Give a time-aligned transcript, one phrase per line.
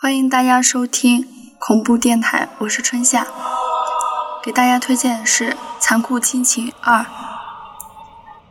[0.00, 1.26] 欢迎大家收听
[1.58, 3.26] 恐怖电台，我是春夏。
[4.44, 7.00] 给大家推荐的是《残酷亲情二》。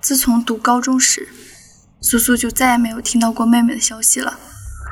[0.00, 1.28] 自从读高中时，
[2.00, 4.40] 苏苏就再也没有听到过妹妹的消息了。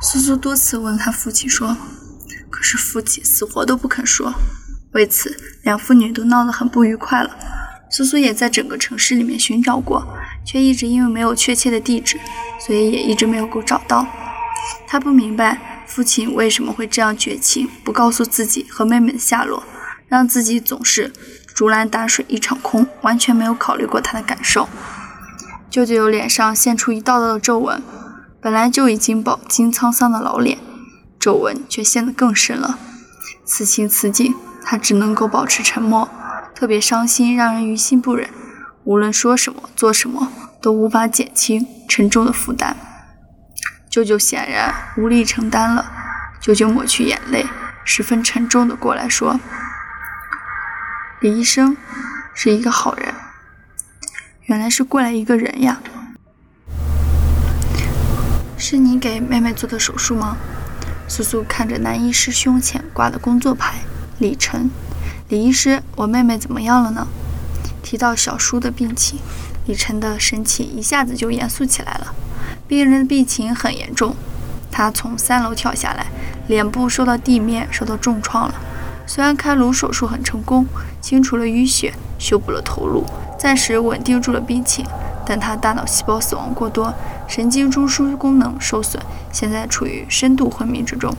[0.00, 1.76] 苏苏多次问他父亲说，
[2.48, 4.32] 可是父亲死活都不肯说。
[4.92, 7.36] 为此，两父女都闹得很不愉快了。
[7.90, 10.06] 苏苏也在整个城市里面寻找过，
[10.46, 12.20] 却一直因为没有确切的地址，
[12.64, 14.06] 所以也一直没有够找到。
[14.86, 15.72] 他不明白。
[15.96, 19.64] 父亲为什么会这样绝情，不告诉自己和妹妹的下落，
[20.08, 21.10] 让自己总是
[21.54, 24.68] 竹篮打水一场空，完全没有考虑过他的感受。
[25.70, 27.82] 舅舅脸上现出一道道的皱纹，
[28.42, 30.58] 本来就已经饱经沧桑的老脸，
[31.18, 32.78] 皱纹却陷得更深了。
[33.46, 34.34] 此情此景，
[34.66, 36.06] 他只能够保持沉默，
[36.54, 38.28] 特别伤心，让人于心不忍。
[38.84, 42.76] 无论说什么做什么，都无法减轻沉重的负担。
[43.88, 45.90] 舅舅显然无力承担了，
[46.46, 47.44] 舅舅抹去眼泪，
[47.82, 49.40] 十分沉重的过来说
[51.18, 51.76] ：“李医生
[52.34, 53.12] 是一个好人，
[54.44, 55.80] 原来是过来一个人呀，
[58.56, 60.36] 是你给妹妹做的手术吗？”
[61.08, 63.80] 苏苏看着男医师胸前挂的工作牌，
[64.20, 64.70] 李晨，
[65.28, 67.08] 李医师，我妹妹怎么样了呢？
[67.82, 69.18] 提到小叔的病情，
[69.66, 72.14] 李晨的神情一下子就严肃起来了。
[72.68, 74.14] 病人的病情很严重，
[74.70, 76.06] 他从三楼跳下来，
[76.48, 78.54] 脸部受到地面受到重创了。
[79.06, 80.66] 虽然开颅手术很成功，
[81.00, 83.04] 清除了淤血，修补了头颅，
[83.38, 84.84] 暂时稳定住了病情，
[85.24, 86.92] 但他大脑细胞死亡过多，
[87.28, 91.14] 神经中枢功能受损，现在处于深度昏迷之中。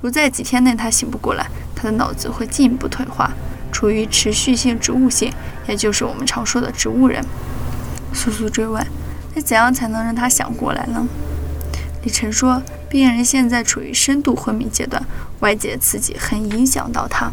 [0.00, 3.32] 如在几天内他醒不过来，他的脑子会进一步退化，
[3.70, 5.32] 处于持续性植物性，
[5.66, 7.24] 也就是我们常说的植物人。
[8.12, 8.86] 苏苏追问。
[9.34, 11.06] 那怎样才能让他想过来呢？
[12.02, 15.04] 李晨说：“病人现在处于深度昏迷阶段，
[15.40, 17.30] 外界刺激很影响到他。”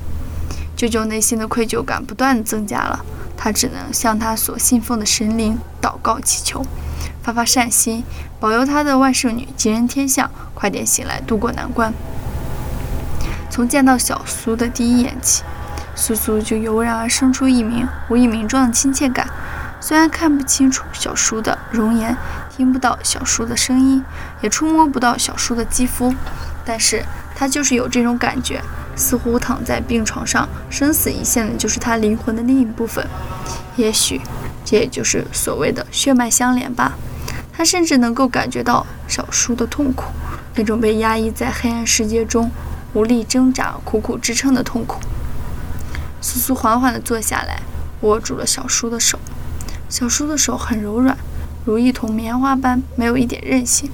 [0.78, 3.04] 舅舅内心的愧疚感不断增加了，
[3.36, 6.64] 他只能向他所信奉的神灵祷告祈求，
[7.24, 8.04] 发发善心，
[8.40, 11.92] 保佑他的外甥女吉人天相，快点醒来，渡过难关。
[13.50, 15.44] 从见到小苏的第一眼起，
[15.96, 19.28] 苏苏就油然而生出一名无以名状的亲切感。
[19.82, 22.16] 虽然看不清楚小叔的容颜，
[22.60, 24.04] 听不到小叔的声音，
[24.42, 26.14] 也触摸不到小叔的肌肤，
[26.66, 28.62] 但是他就是有这种感觉，
[28.98, 33.08] 似乎躺在病床上，生死一线的就是他灵魂的另一部分。
[33.78, 34.20] 也许
[34.66, 36.98] 这也就是所谓的血脉相连吧。
[37.54, 40.12] 他甚至能够感觉到小叔的痛苦，
[40.56, 42.52] 那种被压抑在黑暗世界中
[42.92, 45.00] 无力挣扎、苦苦支撑的痛苦。
[46.20, 47.62] 苏苏缓缓地坐下来，
[48.02, 49.18] 握住了小叔的手。
[49.88, 51.18] 小叔的手很柔软，
[51.66, 53.90] 如一桶棉花般，没有一点韧性。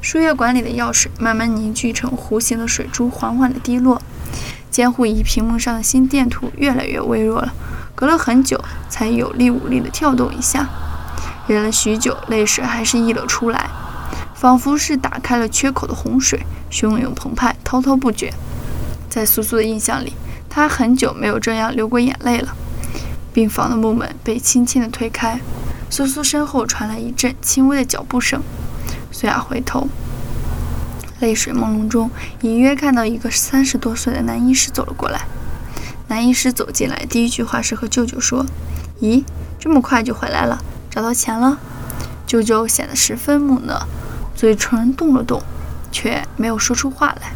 [0.00, 4.00] 输液管里的药水慢慢凝聚成弧形的水珠，缓缓地滴落。
[4.70, 7.52] 监护仪屏幕上的心电图越来越微弱了，
[7.94, 10.68] 隔了很久才有力无力地跳动一下。
[11.46, 13.68] 忍了许久，泪水还是溢了出来，
[14.34, 18.32] 仿佛是打开了缺口的洪水，汹涌澎湃，滔滔不绝。
[19.08, 20.14] 在苏苏的印象里，
[20.48, 22.54] 她很久没有这样流过眼泪了。
[23.32, 25.40] 病房的木门被轻轻地推开，
[25.90, 28.40] 苏苏身后传来一阵轻微的脚步声。
[29.10, 29.88] 苏雅回头，
[31.18, 32.08] 泪水朦胧中，
[32.42, 35.26] 隐约看到一个三十多岁的男医师走了过来。
[36.06, 38.46] 男医师走进来，第一句话是和舅舅说
[39.02, 39.24] ：“咦，
[39.58, 40.62] 这么快就回来了？
[40.88, 41.58] 找到钱了？”
[42.24, 43.88] 舅舅显得十分木讷，
[44.36, 45.42] 嘴唇动了动，
[45.90, 47.32] 却没有说出话来，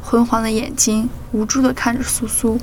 [0.00, 2.60] 昏黄的眼睛无助地看着苏苏。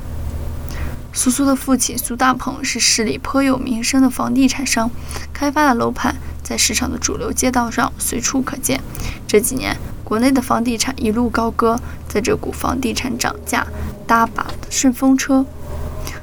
[1.20, 4.90] 苏苏的父亲苏大鹏是市里颇有名声的房地产商，
[5.34, 8.80] 开发的楼盘在市场的主流街道上随处可见。
[9.28, 9.76] 这几年，
[10.06, 13.68] 国内的房地产一路高歌，在这股房地产涨价
[14.08, 15.46] 搭把顺风车。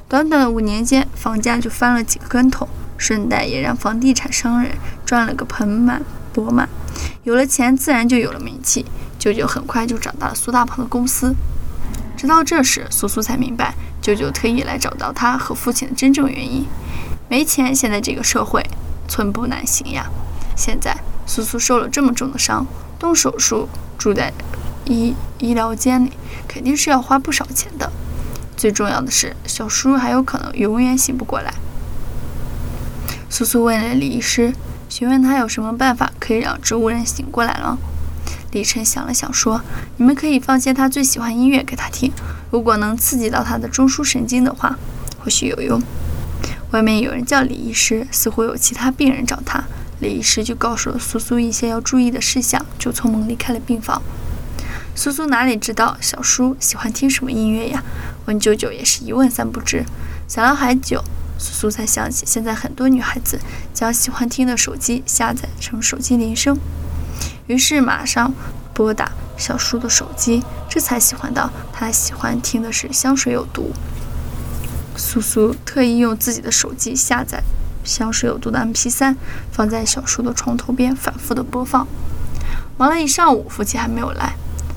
[0.09, 6.01] 短短五年间，房价就翻了几个跟头，顺带也让房地产商人赚了个盆满
[6.33, 6.67] 钵满。
[7.25, 8.87] 有了钱，自然就有了名气。
[9.19, 11.35] 舅舅很快就找到了苏大鹏的公司。
[12.17, 13.75] 直到这时，苏苏才明白。
[14.07, 16.65] 舅舅特意来找到他和父亲的真正原因，
[17.29, 18.65] 没钱，现在这个社会
[19.09, 20.07] 寸步难行呀。
[20.55, 22.65] 现在苏苏受了这么重的伤，
[23.01, 23.69] 动手术
[23.99, 24.33] 住在
[24.85, 26.13] 医医疗间里，
[26.47, 27.91] 肯定是要花不少钱的。
[28.57, 31.53] 最重要的是，小叔还有可能永远醒不过来。
[33.29, 34.55] 苏苏问了李医师，
[34.89, 37.77] 询问他有什么办法可以让植物人醒过来了。
[38.53, 39.63] 李晨想了想说
[39.99, 42.13] ：“你们可以放些他最喜欢音乐给他听。”
[42.57, 44.79] 如果能刺激到他的中枢神经的话，
[45.23, 45.79] 或许有用。
[46.71, 49.63] 外面有人叫李医师，似乎有其他病人找他。
[50.01, 54.01] 李医师就告诉了苏苏一些要注意的事项，就匆忙离开了病房。
[54.95, 57.85] 苏苏哪里知道小叔喜欢听什么音乐呀？
[58.25, 59.85] 问舅舅也是一问三不知。
[60.27, 61.05] 想了好久，
[61.37, 63.39] 苏苏才想起现在很多女孩子
[63.75, 66.59] 将喜欢听的手机下载成手机铃声，
[67.49, 68.33] 于是马上
[68.73, 73.73] 拨打小叔的手机，这才喜欢到他喜欢听的是《香水有毒》。
[74.99, 77.43] 苏苏特意用自己的手机下载
[77.89, 79.15] 《香水有毒》的 MP3，
[79.53, 81.87] 放在小叔的床头边反复的播放。
[82.79, 84.35] 忙了一上午，父亲还没有来，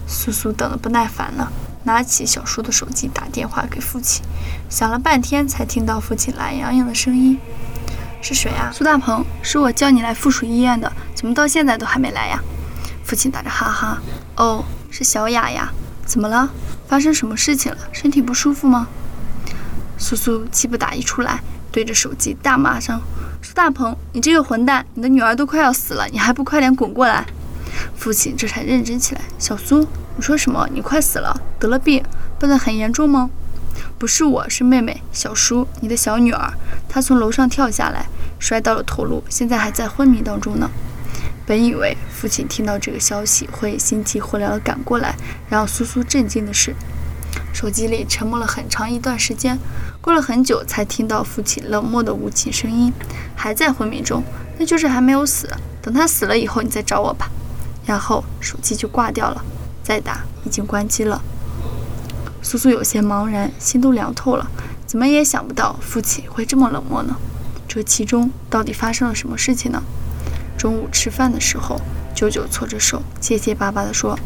[0.08, 1.52] 苏苏等得不耐烦了，
[1.84, 4.24] 拿起小叔的手机打电话给父亲，
[4.70, 7.40] 想了半天才听到父亲懒洋洋的声音
[8.22, 12.42] ：“是谁啊？”“苏大鹏，是我叫你来附属医院的，怎么到现在都还没来呀？”
[13.10, 14.00] 父亲打着哈哈
[14.38, 15.74] ：“哦，是小雅呀，
[16.06, 16.48] 怎么了？
[16.88, 17.80] 发生什么事情了？
[17.92, 18.88] 身体不舒服吗？”
[19.98, 21.42] 苏苏气不打一处来，
[21.72, 23.02] 对着手机大骂声
[23.42, 24.86] ：“苏大鹏，你这个混蛋！
[24.94, 27.26] 你的女儿都快要死了，你还不快点滚过来！”
[27.98, 30.70] 父亲这才认真起来：“小苏，你说什么？
[30.72, 31.36] 你快死了？
[31.60, 32.04] 得了病？
[32.40, 33.32] 病得很严重吗
[33.98, 36.54] ？”“不是我，是妹妹小舒，你的小女儿。
[36.88, 38.06] 她从楼上跳下来，
[38.38, 40.70] 摔到了头颅，现在还在昏迷当中呢。”
[41.50, 45.16] 本以为父亲听到这个消息会心急火燎地赶过来，
[45.50, 46.76] 让苏苏震惊的是。
[47.52, 49.58] 手机里沉默了很长一段时间，
[50.00, 52.94] 过了很久才听到父亲冷漠的无情声音
[53.36, 54.22] ：“还在昏迷中，
[54.60, 55.50] 那就是还没有死。
[55.82, 57.32] 等他死了以后，你再找我吧。”
[57.84, 59.44] 然后手机就挂掉了，
[59.82, 61.20] 再打已经关机了。
[62.44, 64.48] 苏苏有些茫然，心都凉透了，
[64.86, 67.16] 怎么也想不到父亲会这么冷漠呢？
[67.68, 69.82] 这其中到底发生了什么事情呢？
[70.60, 71.80] 中午吃饭的时候，
[72.14, 74.20] 舅舅搓着手，结结巴巴地说：“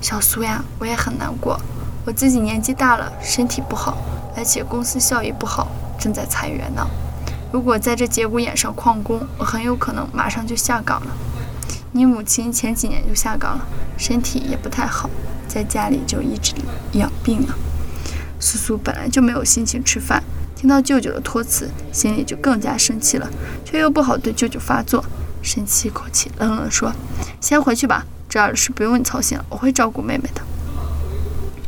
[0.00, 1.60] 小苏呀，我也很难过。”
[2.06, 3.98] 我自己年纪大了，身体不好，
[4.36, 5.66] 而且公司效益不好，
[5.98, 6.86] 正在裁员呢。
[7.50, 11.08] 如果在这节骨眼上旷工，我很有可能马上就下岗了。
[11.90, 13.66] 你母亲前几年就下岗了，
[13.98, 15.10] 身体也不太好，
[15.48, 16.54] 在家里就一直
[16.92, 17.52] 养病呢。
[18.38, 20.22] 苏苏本来就没有心情吃饭，
[20.54, 23.28] 听到舅舅的托辞，心里就更加生气了，
[23.64, 25.04] 却又不好对舅舅发作，
[25.46, 26.92] 深吸一口气，冷冷地说
[27.40, 30.42] ：“先回去吧，这儿的事不用你操心了，我会照顾妹妹的。”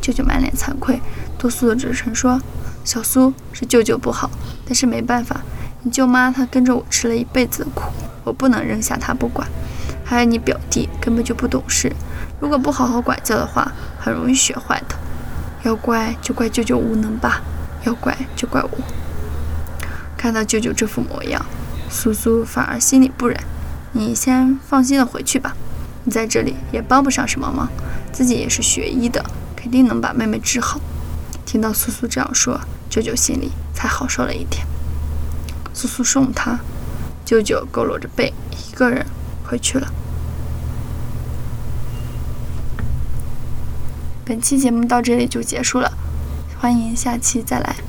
[0.01, 1.01] 舅舅满脸惭愧，
[1.37, 2.41] 哆嗦着指称说
[2.83, 4.29] ：“小苏是舅舅不好，
[4.65, 5.39] 但是没办法，
[5.83, 7.89] 你舅妈她跟着我吃了一辈子的苦，
[8.25, 9.47] 我不能扔下她不管。
[10.03, 11.91] 还有你表弟根本就不懂事，
[12.41, 14.95] 如果不好好管教的话，很容易学坏的。
[15.63, 17.41] 要怪就怪舅舅无能吧，
[17.85, 18.69] 要怪就怪我。”
[20.17, 21.45] 看到舅舅这副模样，
[21.89, 23.37] 苏苏反而心里不忍。
[23.93, 25.55] 你先放心的回去吧，
[26.03, 27.67] 你在这里也帮不上什么忙，
[28.11, 29.23] 自己也是学医的。
[29.55, 30.79] 肯定能把妹妹治好。
[31.45, 34.65] 听到苏苏这样说，舅舅心里才好受了一点。
[35.73, 36.59] 苏苏送他，
[37.25, 39.05] 舅舅佝偻着背，一个人
[39.43, 39.91] 回去了。
[44.23, 45.91] 本期节目到这里就结束了，
[46.59, 47.88] 欢迎下期再来。